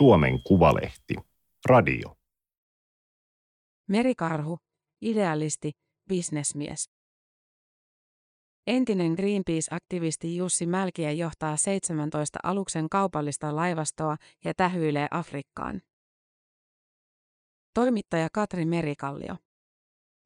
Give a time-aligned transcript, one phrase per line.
[0.00, 1.14] Suomen Kuvalehti.
[1.66, 2.16] Radio.
[3.88, 4.58] Merikarhu,
[5.02, 5.72] idealisti,
[6.08, 6.90] bisnesmies.
[8.66, 15.80] Entinen Greenpeace-aktivisti Jussi Mälkiä johtaa 17 aluksen kaupallista laivastoa ja tähyilee Afrikkaan.
[17.74, 19.36] Toimittaja Katri Merikallio.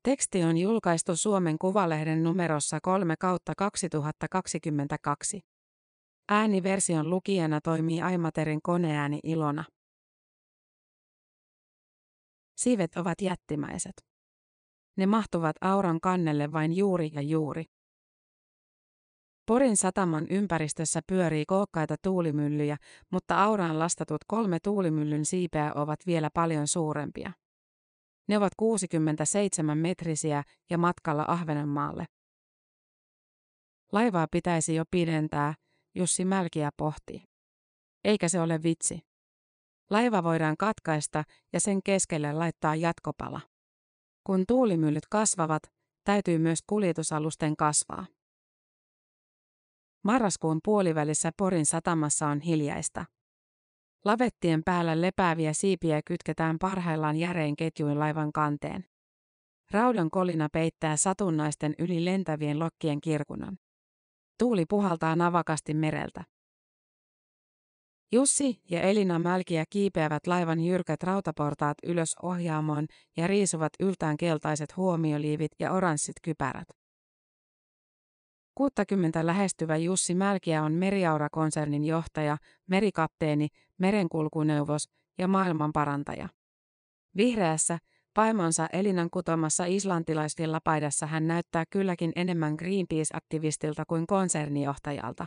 [0.03, 5.54] Teksti on julkaistu Suomen Kuvalehden numerossa 3 kautta 2022.
[6.29, 9.65] Ääniversion lukijana toimii Aimaterin koneääni Ilona.
[12.57, 13.93] Siivet ovat jättimäiset.
[14.97, 17.65] Ne mahtuvat auran kannelle vain juuri ja juuri.
[19.47, 22.77] Porin sataman ympäristössä pyörii kookkaita tuulimyllyjä,
[23.13, 27.33] mutta auraan lastatut kolme tuulimyllyn siipeä ovat vielä paljon suurempia.
[28.29, 32.05] Ne ovat 67 metrisiä ja matkalla Ahvenanmaalle.
[33.93, 35.55] Laivaa pitäisi jo pidentää,
[35.95, 37.25] Jussi Mälkiä pohti.
[38.05, 39.01] Eikä se ole vitsi.
[39.91, 43.41] Laiva voidaan katkaista ja sen keskelle laittaa jatkopala.
[44.27, 45.63] Kun tuulimyllyt kasvavat,
[46.05, 48.07] täytyy myös kuljetusalusten kasvaa.
[50.05, 53.05] Marraskuun puolivälissä Porin satamassa on hiljaista.
[54.05, 58.85] Lavettien päällä lepääviä siipiä kytketään parhaillaan järein ketjuin laivan kanteen.
[59.71, 63.59] Raudan kolina peittää satunnaisten yli lentävien lokkien kirkunan.
[64.45, 66.25] Tuuli puhaltaa navakasti mereltä.
[68.13, 72.87] Jussi ja Elina Mälkiä kiipeävät laivan jyrkät rautaportaat ylös ohjaamoon
[73.17, 76.69] ja riisuvat yltään keltaiset huomioliivit ja oranssit kypärät.
[78.55, 82.37] 60 lähestyvä Jussi Mälkiä on Meriaura-konsernin johtaja,
[82.67, 83.49] merikapteeni,
[83.79, 86.29] merenkulkuneuvos ja maailmanparantaja.
[87.17, 87.79] Vihreässä,
[88.15, 95.27] paimonsa Elinan kutomassa islantilaisvillapaidassa hän näyttää kylläkin enemmän Greenpeace-aktivistilta kuin konsernijohtajalta.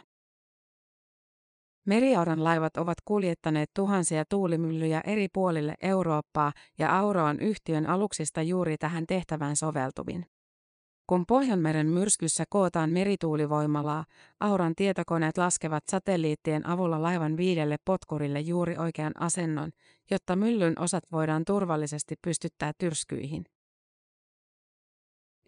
[1.86, 8.78] Meriauran laivat ovat kuljettaneet tuhansia tuulimyllyjä eri puolille Eurooppaa ja Auro on yhtiön aluksista juuri
[8.78, 10.26] tähän tehtävään soveltuvin.
[11.08, 14.06] Kun Pohjanmeren myrskyssä kootaan merituulivoimalaa,
[14.40, 19.72] Auran tietokoneet laskevat satelliittien avulla laivan viidelle potkurille juuri oikean asennon,
[20.12, 23.46] jotta myllyn osat voidaan turvallisesti pystyttää tyrskyihin.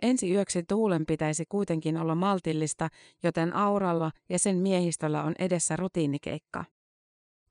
[0.02, 2.90] Ensi yöksi tuulen pitäisi kuitenkin olla maltillista,
[3.24, 6.66] joten Auralla ja sen miehistöllä on edessä rutiinikeikka.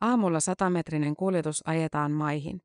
[0.01, 2.63] Aamulla satametrinen kuljetus ajetaan maihin.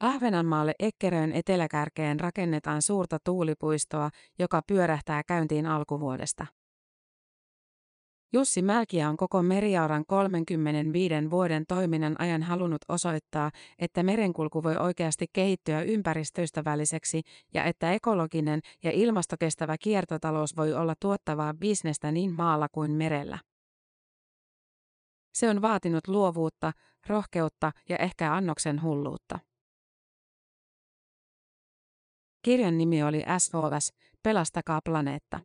[0.00, 6.46] Ahvenanmaalle Ekkeröön eteläkärkeen rakennetaan suurta tuulipuistoa, joka pyörähtää käyntiin alkuvuodesta.
[8.32, 15.26] Jussi Mälkiä on koko Meriauran 35 vuoden toiminnan ajan halunnut osoittaa, että merenkulku voi oikeasti
[15.32, 17.22] kehittyä ympäristöystävälliseksi
[17.54, 23.38] ja että ekologinen ja ilmastokestävä kiertotalous voi olla tuottavaa bisnestä niin maalla kuin merellä.
[25.34, 26.72] Se on vaatinut luovuutta,
[27.06, 29.38] rohkeutta ja ehkä annoksen hulluutta.
[32.42, 33.92] Kirjan nimi oli SOS,
[34.22, 35.40] Pelastakaa planeetta.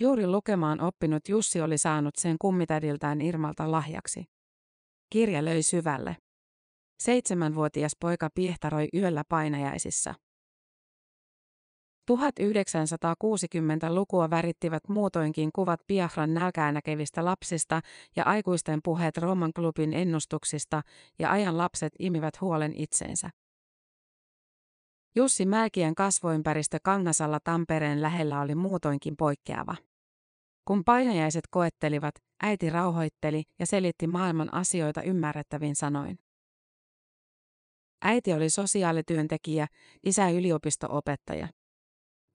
[0.00, 4.24] Juuri lukemaan oppinut Jussi oli saanut sen kummitädiltään Irmalta lahjaksi.
[5.10, 6.16] Kirja löi syvälle.
[6.98, 10.14] Seitsemänvuotias poika piehtaroi yöllä painajaisissa.
[12.12, 17.80] 1960-lukua värittivät muutoinkin kuvat Biafran nälkäänäkevistä lapsista
[18.16, 20.82] ja aikuisten puheet Roman klubin ennustuksista,
[21.18, 23.30] ja ajan lapset imivät huolen itseensä.
[25.16, 29.76] Jussi Mäkien kasvoympäristö Kangasalla Tampereen lähellä oli muutoinkin poikkeava.
[30.64, 36.18] Kun painajaiset koettelivat, äiti rauhoitteli ja selitti maailman asioita ymmärrettävin sanoin.
[38.02, 39.66] Äiti oli sosiaalityöntekijä,
[40.04, 41.48] isä yliopistoopettaja.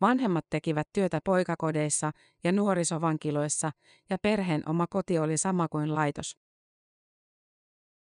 [0.02, 2.12] Vanhemmat tekivät työtä poikakodeissa
[2.44, 3.72] ja nuorisovankiloissa,
[4.10, 6.38] ja perheen oma koti oli sama kuin laitos.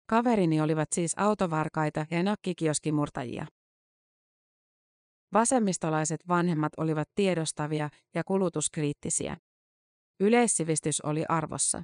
[0.07, 3.47] Kaverini olivat siis autovarkaita ja nakkikioskimurtajia.
[5.33, 9.37] Vasemmistolaiset vanhemmat olivat tiedostavia ja kulutuskriittisiä.
[10.21, 11.83] Yleissivistys oli arvossa.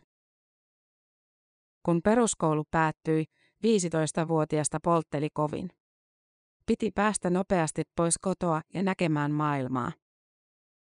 [1.83, 3.25] Kun peruskoulu päättyi,
[3.67, 5.71] 15-vuotiasta poltteli kovin.
[6.67, 9.93] Piti päästä nopeasti pois kotoa ja näkemään maailmaa.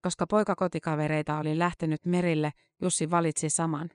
[0.02, 2.52] Koska poikakotikavereita oli lähtenyt merille,
[2.82, 3.90] Jussi valitsi saman.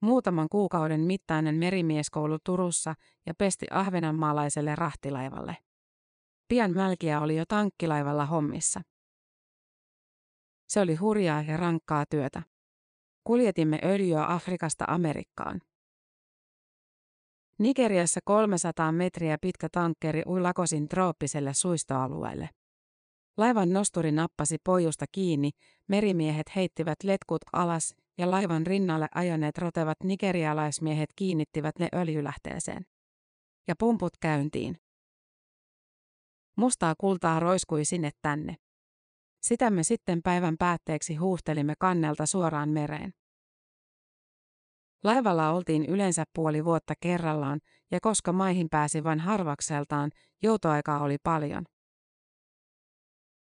[0.00, 2.94] Muutaman kuukauden mittainen merimieskoulu Turussa
[3.26, 5.56] ja pesti ahvenanmaalaiselle rahtilaivalle.
[6.50, 8.80] Pian Mälkiä oli jo tankkilaivalla hommissa.
[10.68, 12.42] Se oli hurjaa ja rankkaa työtä.
[13.24, 15.60] Kuljetimme öljyä Afrikasta Amerikkaan.
[17.58, 22.48] Nigeriassa 300 metriä pitkä tankkeri ui Lakosin trooppiselle suistoalueelle.
[23.36, 25.50] Laivan nosturi nappasi pojusta kiinni,
[25.88, 32.86] merimiehet heittivät letkut alas ja laivan rinnalle ajaneet rotevat nigerialaismiehet kiinnittivät ne öljylähteeseen.
[33.68, 34.79] Ja pumput käyntiin.
[36.60, 38.56] Mustaa kultaa roiskui sinne tänne.
[39.42, 43.12] Sitä me sitten päivän päätteeksi huuhtelimme kannelta suoraan mereen.
[45.04, 47.60] Laivalla oltiin yleensä puoli vuotta kerrallaan,
[47.90, 50.10] ja koska maihin pääsi vain harvakseltaan,
[50.42, 51.64] joutoaikaa oli paljon.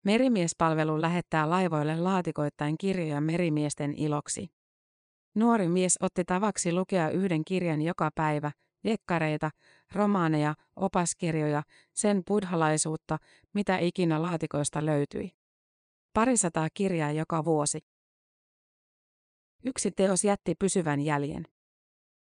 [0.05, 4.47] Merimiespalvelu lähettää laivoille laatikoittain kirjoja merimiesten iloksi.
[5.35, 8.51] Nuori mies otti tavaksi lukea yhden kirjan joka päivä,
[8.83, 9.49] dekkareita,
[9.91, 11.63] romaaneja, opaskirjoja,
[11.93, 13.17] sen buddhalaisuutta,
[13.53, 15.31] mitä ikinä laatikoista löytyi.
[16.13, 17.79] Parisataa kirjaa joka vuosi.
[19.65, 21.45] Yksi teos jätti pysyvän jäljen.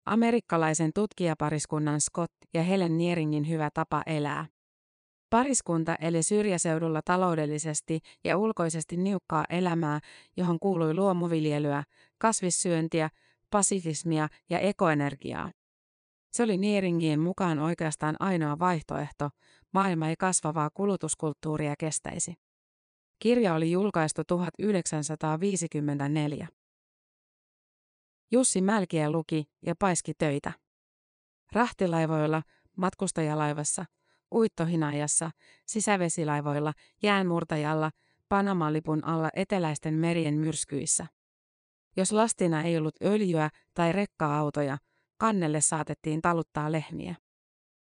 [0.06, 4.48] Amerikkalaisen tutkijapariskunnan Scott ja Helen Nieringin hyvä tapa elää.
[5.30, 10.00] Pariskunta eli syrjäseudulla taloudellisesti ja ulkoisesti niukkaa elämää,
[10.38, 11.84] johon kuului luomuviljelyä,
[12.18, 13.10] kasvissyöntiä,
[13.50, 15.52] pasifismia ja ekoenergiaa.
[16.34, 19.30] Se oli Nieringien mukaan oikeastaan ainoa vaihtoehto,
[19.74, 22.34] maailma ei kasvavaa kulutuskulttuuria kestäisi.
[23.20, 26.48] Kirja oli julkaistu 1954.
[28.32, 30.52] Jussi Mälkiä luki ja paiski töitä.
[31.52, 32.42] Rahtilaivoilla,
[32.78, 33.86] matkustajalaivassa,
[34.32, 35.32] uittohinajassa,
[35.66, 37.92] sisävesilaivoilla, jäänmurtajalla,
[38.30, 41.08] Panamalipun alla eteläisten merien myrskyissä.
[41.98, 44.78] Jos lastina ei ollut öljyä tai rekka-autoja,
[45.24, 47.16] kannelle saatettiin taluttaa lehmiä.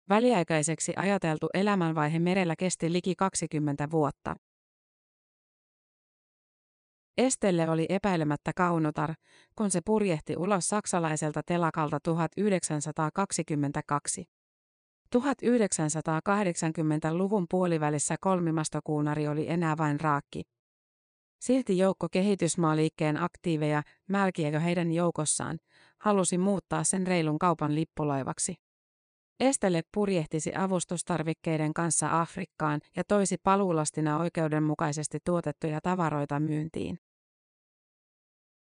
[0.10, 4.36] Väliaikaiseksi ajateltu elämänvaihe merellä kesti liki 20 vuotta.
[7.18, 9.14] Estelle oli epäilemättä kaunotar,
[9.56, 14.26] kun se purjehti ulos saksalaiselta telakalta 1922.
[15.16, 20.42] 1980-luvun puolivälissä kolmimastokuunari oli enää vain raakki.
[21.44, 25.60] Silti joukko kehitysmaaliikkeen aktiiveja, Mälkiä jo heidän joukossaan,
[26.00, 28.56] halusi muuttaa sen reilun kaupan lippulaivaksi.
[29.40, 37.00] Estelle purjehtisi avustustarvikkeiden kanssa Afrikkaan ja toisi paluulastina oikeudenmukaisesti tuotettuja tavaroita myyntiin.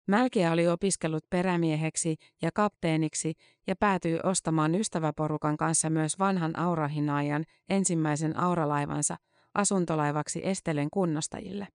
[0.09, 3.35] Mälkiä oli opiskellut perämieheksi ja kapteeniksi
[3.67, 9.17] ja päätyi ostamaan ystäväporukan kanssa myös vanhan aurahinaajan ensimmäisen auralaivansa
[9.55, 11.69] asuntolaivaksi Estelen kunnostajille.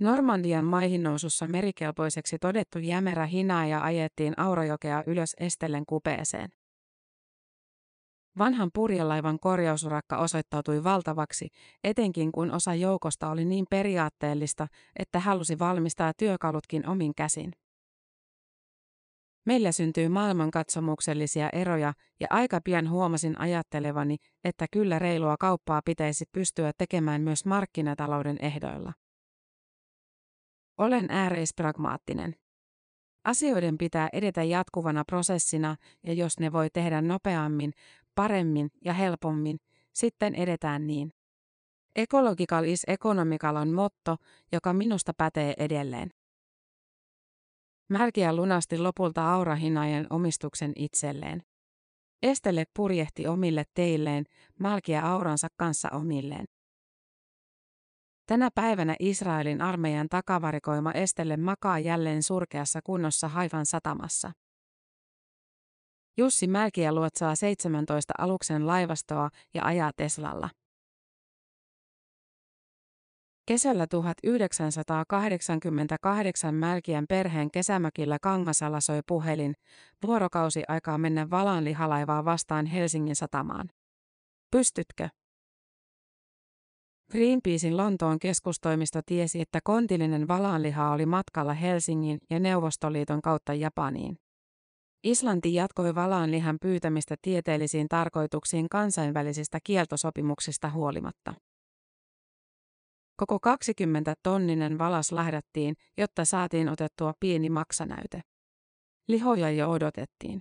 [0.00, 6.48] Normandian maihin nousussa merikelpoiseksi todettu jämerä hinaaja ajettiin Aurajokea ylös Estellen kupeeseen.
[8.38, 11.48] Vanhan purjelaivan korjausurakka osoittautui valtavaksi,
[11.84, 14.66] etenkin kun osa joukosta oli niin periaatteellista,
[14.98, 17.52] että halusi valmistaa työkalutkin omin käsin.
[19.46, 26.72] Meillä syntyy maailmankatsomuksellisia eroja, ja aika pian huomasin ajattelevani, että kyllä reilua kauppaa pitäisi pystyä
[26.78, 28.92] tekemään myös markkinatalouden ehdoilla.
[30.78, 32.34] Olen ääreispragmaattinen.
[33.24, 35.76] Asioiden pitää edetä jatkuvana prosessina,
[36.06, 37.72] ja jos ne voi tehdä nopeammin,
[38.14, 39.58] paremmin ja helpommin,
[39.92, 41.12] sitten edetään niin.
[41.96, 44.16] Ecological is economical on motto,
[44.52, 46.10] joka minusta pätee edelleen.
[47.88, 51.42] Märkiä lunasti lopulta Aurahinajan omistuksen itselleen.
[52.22, 54.24] Estelle purjehti omille teilleen,
[54.60, 56.44] Malkia Auransa kanssa omilleen.
[58.28, 64.32] Tänä päivänä Israelin armeijan takavarikoima Estelle makaa jälleen surkeassa kunnossa Haifan satamassa.
[66.16, 70.50] Jussi Mälkiä luotsaa 17 aluksen laivastoa ja ajaa Teslalla.
[73.46, 79.54] Kesällä 1988 Mälkiän perheen kesämökillä Kangasalla soi puhelin,
[80.06, 83.70] vuorokausi aikaa mennä valaan lihalaivaa vastaan Helsingin satamaan.
[84.50, 85.08] Pystytkö?
[87.12, 94.18] Greenpeacein Lontoon keskustoimisto tiesi, että kontillinen valaanliha oli matkalla Helsingin ja Neuvostoliiton kautta Japaniin.
[95.04, 101.34] Islanti jatkoi valaanlihan pyytämistä tieteellisiin tarkoituksiin kansainvälisistä kieltosopimuksista huolimatta.
[103.16, 108.20] Koko 20 tonninen valas lähdettiin, jotta saatiin otettua pieni maksanäyte.
[109.08, 110.40] Lihoja jo odotettiin.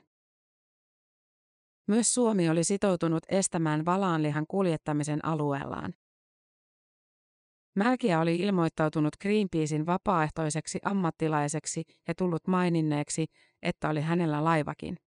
[1.88, 5.94] Myös Suomi oli sitoutunut estämään valaanlihan kuljettamisen alueellaan.
[7.78, 13.26] Mälkiä oli ilmoittautunut Greenpeacein vapaaehtoiseksi ammattilaiseksi ja tullut maininneeksi,
[13.62, 14.98] että oli hänellä laivakin.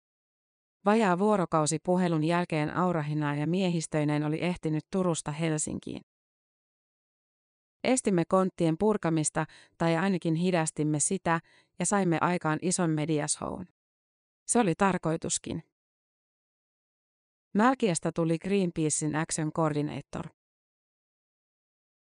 [0.85, 6.01] Vajaa vuorokausi puhelun jälkeen Aurahina ja miehistöineen oli ehtinyt Turusta Helsinkiin.
[7.83, 9.45] Estimme konttien purkamista
[9.77, 11.39] tai ainakin hidastimme sitä
[11.79, 13.65] ja saimme aikaan ison mediashown.
[14.47, 15.63] Se oli tarkoituskin.
[17.53, 20.40] Mälkiästä tuli Greenpeacein Action Coordinator.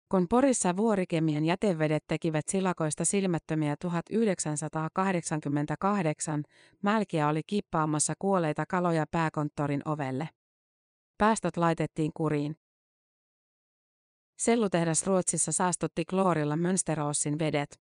[0.08, 6.42] Kun Porissa vuorikemien jätevedet tekivät silakoista silmättömiä 1988,
[6.82, 10.28] Mälkiä oli kippaamassa kuolleita kaloja pääkonttorin ovelle.
[11.18, 12.56] Päästöt laitettiin kuriin.
[14.38, 17.80] Sellutehdas Ruotsissa saastutti kloorilla Mönsteroosin vedet.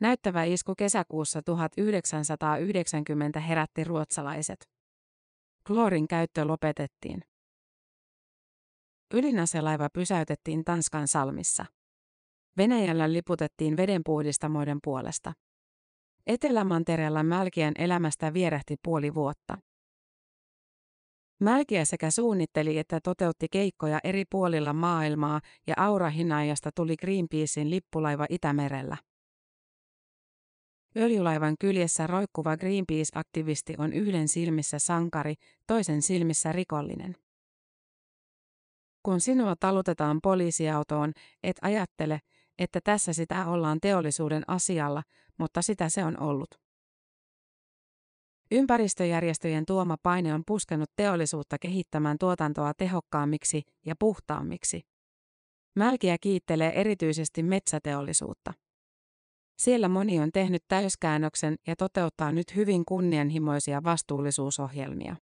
[0.00, 4.70] Näyttävä isku kesäkuussa 1990 herätti ruotsalaiset.
[5.66, 7.24] Kloorin käyttö lopetettiin.
[9.14, 11.64] Ydinaselaiva pysäytettiin Tanskan salmissa.
[12.56, 15.32] Venäjällä liputettiin vedenpuhdistamoiden puolesta.
[16.26, 19.58] Etelämantereella Mälkien elämästä vierähti puoli vuotta.
[21.40, 28.26] Mälkiä sekä suunnitteli että toteutti keikkoja eri puolilla maailmaa ja Aura Hinaajasta tuli Greenpeacein lippulaiva
[28.30, 28.96] Itämerellä.
[30.96, 35.34] Öljylaivan kyljessä roikkuva Greenpeace-aktivisti on yhden silmissä sankari,
[35.66, 37.23] toisen silmissä rikollinen.
[39.04, 42.20] Kun sinua talutetaan poliisiautoon, et ajattele,
[42.58, 45.02] että tässä sitä ollaan teollisuuden asialla,
[45.38, 46.48] mutta sitä se on ollut.
[48.50, 54.80] Ympäristöjärjestöjen tuoma paine on puskenut teollisuutta kehittämään tuotantoa tehokkaammiksi ja puhtaammiksi.
[55.76, 58.52] Mälkiä kiittelee erityisesti metsäteollisuutta.
[59.58, 65.16] Siellä moni on tehnyt täyskäännöksen ja toteuttaa nyt hyvin kunnianhimoisia vastuullisuusohjelmia.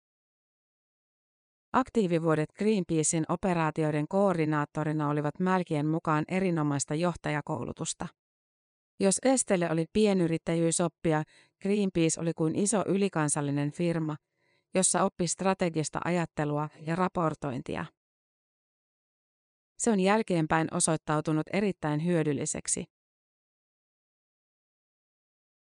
[1.73, 8.07] Aktiivivuodet Greenpeacein operaatioiden koordinaattorina olivat Mälkien mukaan erinomaista johtajakoulutusta.
[8.99, 11.23] Jos Estelle oli pienyrittäjyysoppia,
[11.61, 14.15] Greenpeace oli kuin iso ylikansallinen firma,
[14.75, 17.85] jossa oppi strategista ajattelua ja raportointia.
[19.77, 22.85] Se on jälkeenpäin osoittautunut erittäin hyödylliseksi.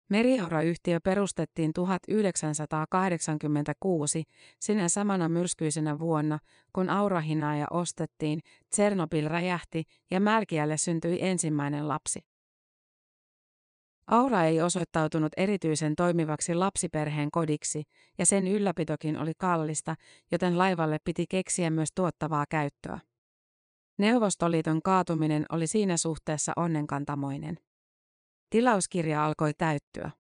[0.10, 4.24] Meriaura-yhtiö perustettiin 1986,
[4.60, 6.39] sinä samana myrskyisenä vuonna,
[6.74, 8.39] kun Aurahinaaja ostettiin,
[8.70, 12.20] Tsernobyl räjähti ja Mälkiälle syntyi ensimmäinen lapsi.
[14.08, 17.84] Aura ei osoittautunut erityisen toimivaksi lapsiperheen kodiksi,
[18.18, 19.96] ja sen ylläpitokin oli kallista,
[20.32, 23.00] joten laivalle piti keksiä myös tuottavaa käyttöä.
[23.98, 27.60] Neuvostoliiton kaatuminen oli siinä suhteessa onnenkantamoinen.
[28.50, 30.12] Tilauskirja alkoi täyttyä.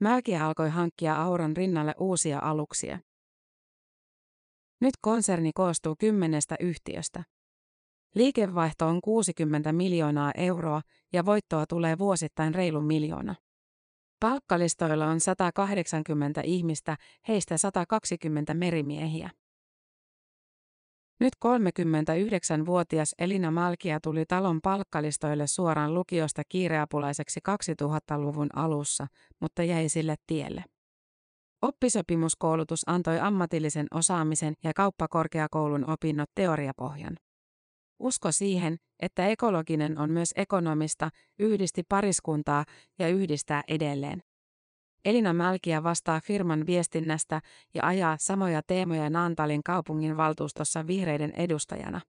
[0.00, 2.98] Mälkiä alkoi hankkia Auran rinnalle uusia aluksia.
[4.80, 7.24] Nyt konserni koostuu kymmenestä yhtiöstä.
[8.14, 13.34] Liikevaihto on 60 miljoonaa euroa ja voittoa tulee vuosittain reilu miljoona.
[14.20, 16.96] Palkkalistoilla on 180 ihmistä,
[17.28, 19.30] heistä 120 merimiehiä.
[21.20, 29.06] Nyt 39-vuotias Elina Malkia tuli talon palkkalistoille suoraan lukiosta kiireapulaiseksi 2000-luvun alussa,
[29.40, 30.64] mutta jäi sille tielle.
[31.62, 37.16] Oppisopimuskoulutus antoi ammatillisen osaamisen ja kauppakorkeakoulun opinnot teoriapohjan.
[37.98, 42.64] Usko siihen, että ekologinen on myös ekonomista, yhdisti pariskuntaa
[42.98, 44.22] ja yhdistää edelleen.
[45.04, 47.40] Elina Mälkiä vastaa firman viestinnästä
[47.74, 52.00] ja ajaa samoja teemoja Naantalin kaupungin valtuustossa vihreiden edustajana.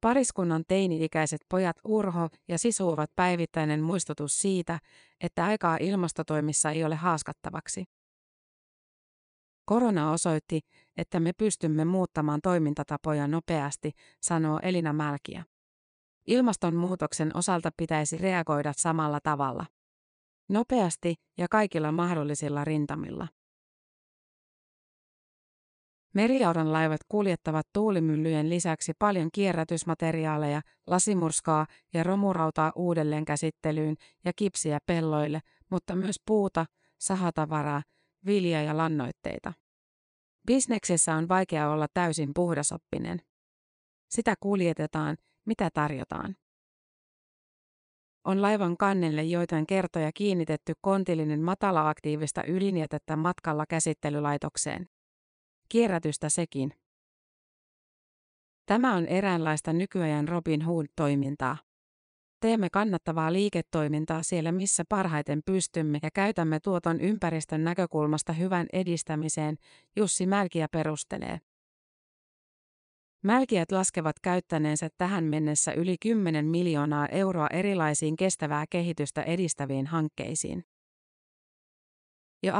[0.00, 4.78] Pariskunnan teini-ikäiset pojat Urho ja Sisu ovat päivittäinen muistutus siitä,
[5.20, 7.84] että aikaa ilmastotoimissa ei ole haaskattavaksi.
[9.64, 10.60] Korona osoitti,
[10.96, 15.44] että me pystymme muuttamaan toimintatapoja nopeasti, sanoo Elina Mälkiä.
[16.26, 19.66] Ilmastonmuutoksen osalta pitäisi reagoida samalla tavalla.
[20.50, 23.28] Nopeasti ja kaikilla mahdollisilla rintamilla.
[26.14, 35.40] Meriauran laivat kuljettavat tuulimyllyjen lisäksi paljon kierrätysmateriaaleja, lasimurskaa ja romurautaa uudelleen käsittelyyn ja kipsiä pelloille,
[35.70, 36.66] mutta myös puuta,
[37.00, 37.82] sahatavaraa,
[38.26, 39.52] vilja- ja lannoitteita.
[40.46, 43.20] Bisneksessä on vaikea olla täysin puhdasoppinen.
[44.08, 45.16] Sitä kuljetetaan,
[45.46, 46.36] mitä tarjotaan.
[48.24, 54.86] On laivan kannelle joitain kertoja kiinnitetty kontillinen matala-aktiivista ydinjätettä matkalla käsittelylaitokseen.
[55.68, 56.72] Kierrätystä sekin.
[58.66, 61.56] Tämä on eräänlaista nykyajan Robin Hood-toimintaa.
[62.40, 69.56] Teemme kannattavaa liiketoimintaa siellä, missä parhaiten pystymme ja käytämme tuoton ympäristön näkökulmasta hyvän edistämiseen,
[69.96, 71.40] Jussi Mälkiä perustelee.
[73.22, 80.64] Mälkiät laskevat käyttäneensä tähän mennessä yli 10 miljoonaa euroa erilaisiin kestävää kehitystä edistäviin hankkeisiin.
[82.42, 82.54] Jo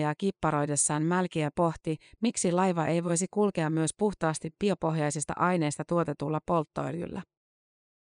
[0.00, 7.22] ja kipparoidessaan Mälkiä pohti, miksi laiva ei voisi kulkea myös puhtaasti biopohjaisista aineista tuotetulla polttoöljyllä.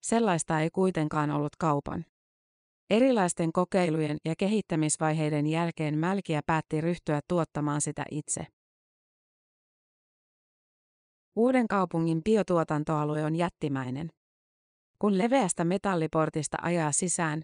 [0.01, 2.05] Sellaista ei kuitenkaan ollut kaupan.
[2.89, 8.56] Erilaisten kokeilujen ja kehittämisvaiheiden jälkeen Mälkiä päätti ryhtyä tuottamaan sitä itse.
[11.37, 14.09] Uuden kaupungin biotuotantoalue on jättimäinen.
[14.99, 17.41] Kun leveästä metalliportista ajaa sisään,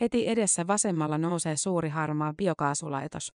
[0.00, 3.32] heti edessä vasemmalla nousee suuri harmaa biokaasulaitos.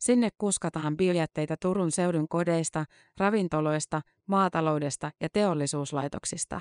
[0.00, 2.84] Sinne kuskataan biojätteitä Turun seudun kodeista,
[3.18, 6.60] ravintoloista, maataloudesta ja teollisuuslaitoksista.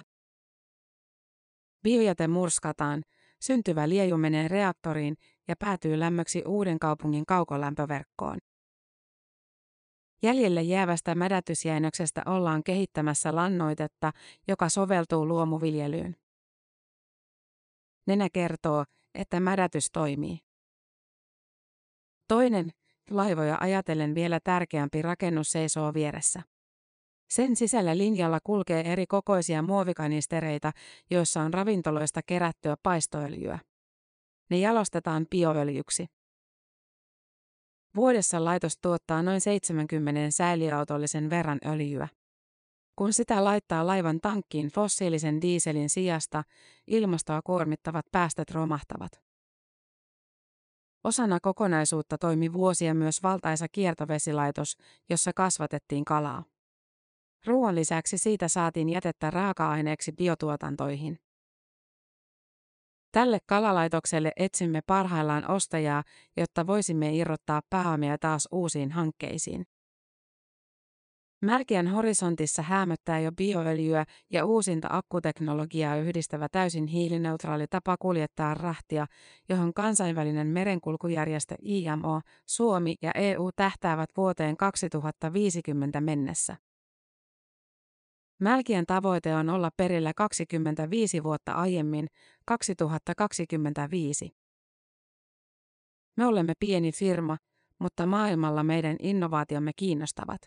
[1.84, 3.04] Biojäte murskataan,
[3.42, 5.16] syntyvä lieju menee reaktoriin
[5.48, 8.38] ja päätyy lämmöksi uuden kaupungin kaukolämpöverkkoon.
[10.24, 14.12] Jäljelle jäävästä mädätysjäinöksestä ollaan kehittämässä lannoitetta,
[14.48, 16.16] joka soveltuu luomuviljelyyn.
[18.08, 20.40] Nenä kertoo, että mädätys toimii.
[22.28, 22.70] Toinen,
[23.10, 26.42] laivoja ajatellen vielä tärkeämpi rakennus seisoo vieressä.
[27.30, 30.72] Sen sisällä linjalla kulkee eri kokoisia muovikanistereita,
[31.12, 33.60] joissa on ravintoloista kerättyä paistoöljyä.
[34.50, 36.06] Ne jalostetaan bioöljyksi.
[37.96, 42.08] Vuodessa laitos tuottaa noin 70 säiliöautollisen verran öljyä.
[42.96, 46.44] Kun sitä laittaa laivan tankkiin fossiilisen diiselin sijasta,
[46.88, 49.22] ilmastoa kuormittavat päästöt romahtavat.
[51.04, 54.78] Osana kokonaisuutta toimi vuosia myös valtaisa kiertovesilaitos,
[55.10, 56.44] jossa kasvatettiin kalaa.
[57.46, 61.20] Ruoan lisäksi siitä saatiin jätettä raaka-aineeksi biotuotantoihin.
[63.14, 66.04] Tälle kalalaitokselle etsimme parhaillaan ostajaa,
[66.38, 69.66] jotta voisimme irrottaa pääomia taas uusiin hankkeisiin.
[71.42, 79.06] Märkiän horisontissa hämöttää jo bioöljyä ja uusinta akkuteknologiaa yhdistävä täysin hiilineutraali tapa kuljettaa rahtia,
[79.50, 86.56] johon kansainvälinen merenkulkujärjestö IMO, Suomi ja EU tähtäävät vuoteen 2050 mennessä.
[88.40, 92.08] Mälkien tavoite on olla perillä 25 vuotta aiemmin,
[92.46, 94.32] 2025.
[96.18, 97.38] Me olemme pieni firma,
[97.80, 100.42] mutta maailmalla meidän innovaatiomme kiinnostavat.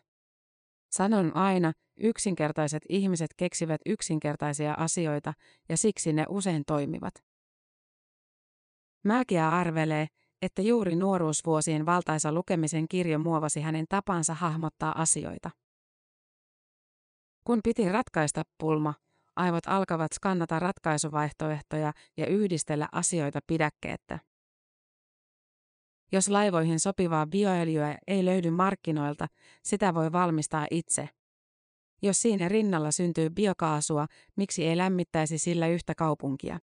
[0.91, 5.33] Sanon aina, yksinkertaiset ihmiset keksivät yksinkertaisia asioita
[5.69, 7.15] ja siksi ne usein toimivat.
[9.05, 10.07] Mälkiä arvelee,
[10.43, 15.51] että juuri nuoruusvuosien valtaisa lukemisen kirjo muovasi hänen tapansa hahmottaa asioita.
[17.47, 18.95] Kun piti ratkaista pulma,
[19.37, 24.19] aivot alkavat skannata ratkaisuvaihtoehtoja ja yhdistellä asioita pidäkkeettä.
[26.13, 29.27] Jos laivoihin sopivaa bioöljyä ei löydy markkinoilta,
[29.63, 31.09] sitä voi valmistaa itse.
[32.03, 34.07] Jos siinä rinnalla syntyy biokaasua,
[34.37, 36.59] miksi ei lämmittäisi sillä yhtä kaupunkia?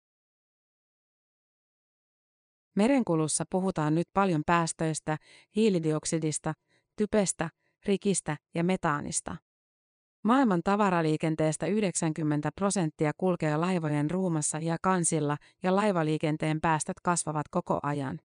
[2.76, 5.18] Merenkulussa puhutaan nyt paljon päästöistä,
[5.56, 6.54] hiilidioksidista,
[6.96, 7.50] typestä,
[7.86, 9.51] rikistä ja metaanista.
[10.24, 18.20] Maailman tavaraliikenteestä 90 prosenttia kulkee laivojen ruumassa ja kansilla ja laivaliikenteen päästöt kasvavat koko ajan.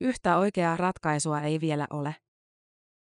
[0.00, 2.14] Yhtä oikeaa ratkaisua ei vielä ole.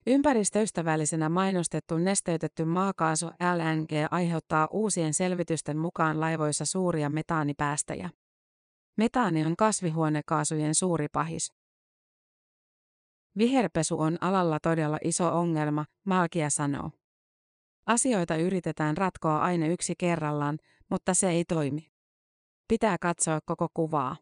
[0.07, 8.11] Ympäristöystävällisenä mainostettu nesteytetty maakaasu LNG aiheuttaa uusien selvitysten mukaan laivoissa suuria metaanipäästöjä.
[8.96, 11.53] Metaani on kasvihuonekaasujen suuri pahis.
[13.38, 16.90] Viherpesu on alalla todella iso ongelma, Malkia sanoo.
[17.87, 20.59] Asioita yritetään ratkoa aina yksi kerrallaan,
[20.90, 21.90] mutta se ei toimi.
[22.68, 24.16] Pitää katsoa koko kuvaa.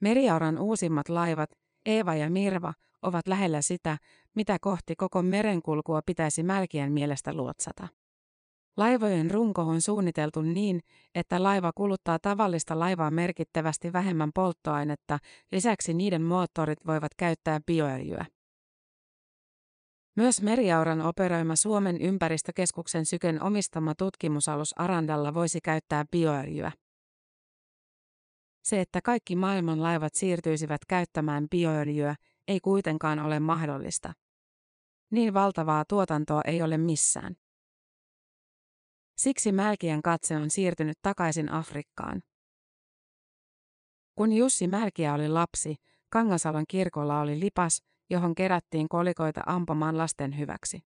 [0.00, 1.50] Meriauran uusimmat laivat,
[1.86, 3.98] Eeva ja Mirva, ovat lähellä sitä,
[4.34, 7.88] mitä kohti koko merenkulkua pitäisi mälkien mielestä luotsata.
[8.76, 10.80] Laivojen runko on suunniteltu niin,
[11.14, 15.18] että laiva kuluttaa tavallista laivaa merkittävästi vähemmän polttoainetta,
[15.52, 18.26] lisäksi niiden moottorit voivat käyttää bioöljyä.
[20.16, 26.72] Myös Meriauran operoima Suomen ympäristökeskuksen Syken omistama tutkimusalus Arandalla voisi käyttää bioöljyä.
[28.64, 32.14] Se, että kaikki maailman laivat siirtyisivät käyttämään bioöljyä,
[32.48, 34.12] ei kuitenkaan ole mahdollista.
[35.10, 37.36] Niin valtavaa tuotantoa ei ole missään.
[39.18, 42.22] Siksi Mälkien katse on siirtynyt takaisin Afrikkaan.
[44.14, 45.76] Kun Jussi Mälkiä oli lapsi,
[46.10, 50.80] Kangasalon kirkolla oli lipas, johon kerättiin kolikoita ampumaan lasten hyväksi.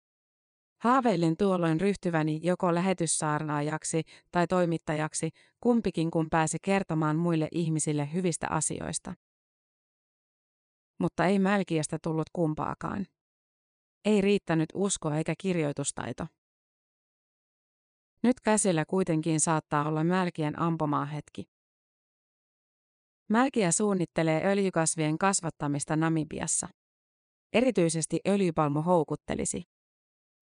[0.82, 4.02] Haaveilin tuolloin ryhtyväni joko lähetyssaarnaajaksi
[4.32, 9.14] tai toimittajaksi, kumpikin kun pääsi kertomaan muille ihmisille hyvistä asioista.
[11.00, 13.06] Mutta ei Mälkiästä tullut kumpaakaan.
[14.04, 16.26] Ei riittänyt usko eikä kirjoitustaito.
[18.22, 21.44] Nyt käsillä kuitenkin saattaa olla Mälkien ampumaa hetki.
[23.28, 26.68] Mälkiä suunnittelee öljykasvien kasvattamista Namibiassa.
[27.52, 29.62] Erityisesti öljypalmu houkuttelisi.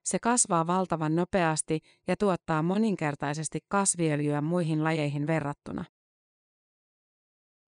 [0.05, 5.85] Se kasvaa valtavan nopeasti ja tuottaa moninkertaisesti kasviöljyä muihin lajeihin verrattuna.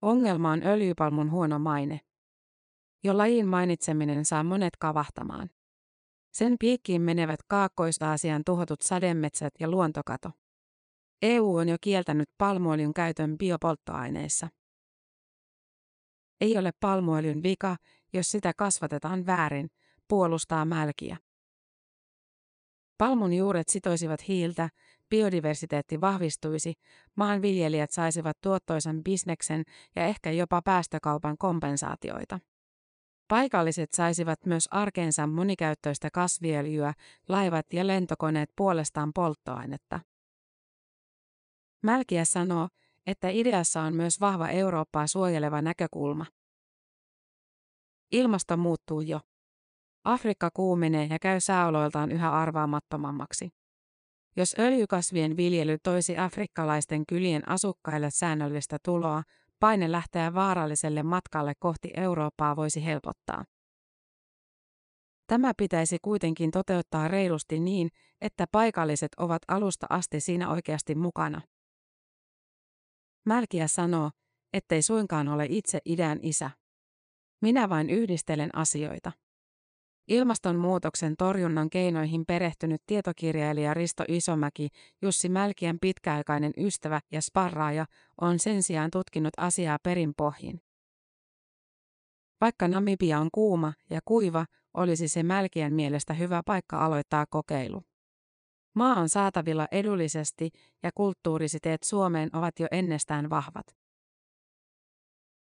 [0.02, 2.00] Ongelma on öljypalmun huono maine.
[3.04, 5.50] Jo lajin mainitseminen saa monet kavahtamaan.
[6.32, 10.30] Sen piikkiin menevät Kaakkois-Aasian tuhotut sademetsät ja luontokato.
[11.22, 14.48] EU on jo kieltänyt palmuöljyn käytön biopolttoaineissa.
[16.40, 17.76] Ei ole palmuöljyn vika,
[18.12, 19.70] jos sitä kasvatetaan väärin,
[20.08, 21.16] puolustaa Mälkiä.
[22.98, 24.68] Palmun juuret sitoisivat hiiltä,
[25.10, 26.74] biodiversiteetti vahvistuisi,
[27.16, 29.62] maanviljelijät saisivat tuottoisan bisneksen
[29.96, 32.38] ja ehkä jopa päästökaupan kompensaatioita.
[33.28, 36.94] Paikalliset saisivat myös arkeensa monikäyttöistä kasviöljyä,
[37.28, 40.00] laivat ja lentokoneet puolestaan polttoainetta.
[41.82, 42.68] Mälkiä sanoo,
[43.06, 46.26] että ideassa on myös vahva Eurooppaa suojeleva näkökulma.
[48.12, 49.20] Ilmasto muuttuu jo.
[50.04, 53.50] Afrikka kuumenee ja käy sääoloiltaan yhä arvaamattomammaksi.
[54.36, 59.22] Jos öljykasvien viljely toisi afrikkalaisten kylien asukkaille säännöllistä tuloa,
[59.60, 63.44] paine lähteä vaaralliselle matkalle kohti Eurooppaa voisi helpottaa.
[65.26, 67.88] Tämä pitäisi kuitenkin toteuttaa reilusti niin,
[68.20, 71.40] että paikalliset ovat alusta asti siinä oikeasti mukana.
[73.26, 74.10] Mälkiä sanoo,
[74.52, 76.50] ettei suinkaan ole itse idän isä.
[77.40, 79.12] Minä vain yhdistelen asioita.
[80.08, 84.68] Ilmastonmuutoksen torjunnan keinoihin perehtynyt tietokirjailija Risto Isomäki,
[85.02, 87.86] Jussi Mälkiän pitkäaikainen ystävä ja sparraaja,
[88.20, 90.60] on sen sijaan tutkinut asiaa perinpohjin.
[92.40, 97.82] Vaikka Namibia on kuuma ja kuiva, olisi se Mälkiän mielestä hyvä paikka aloittaa kokeilu.
[98.74, 100.50] Maa on saatavilla edullisesti
[100.82, 103.66] ja kulttuurisiteet Suomeen ovat jo ennestään vahvat.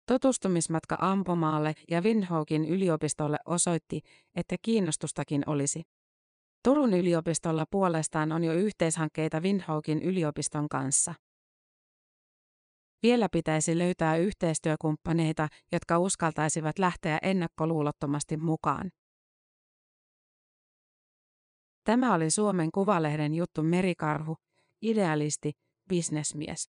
[0.10, 4.02] Tutustumismatka Ampomaalle ja Windhoekin yliopistolle osoitti,
[4.36, 5.84] että kiinnostustakin olisi.
[6.64, 11.14] Turun yliopistolla puolestaan on jo yhteishankkeita Windhoekin yliopiston kanssa.
[13.04, 18.92] Vielä pitäisi löytää yhteistyökumppaneita, jotka uskaltaisivat lähteä ennakkoluulottomasti mukaan.
[21.84, 24.38] Tämä oli Suomen Kuvalehden juttu Merikarhu,
[24.82, 25.52] idealisti,
[25.90, 26.79] bisnesmies.